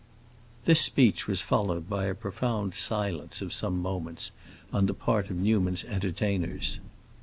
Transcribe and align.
This 0.65 0.81
speech 0.81 1.27
was 1.27 1.43
followed 1.43 1.87
by 1.87 2.05
a 2.05 2.15
profound 2.15 2.73
silence 2.73 3.39
of 3.39 3.53
some 3.53 3.79
moments, 3.79 4.31
on 4.73 4.87
the 4.87 4.95
part 4.95 5.29
of 5.29 5.35
Newman's 5.35 5.83
entertainers. 5.83 6.79